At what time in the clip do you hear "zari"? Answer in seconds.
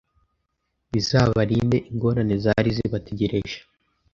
2.43-2.69